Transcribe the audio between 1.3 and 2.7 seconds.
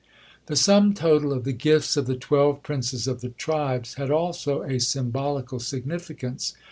of the gifts of the twelve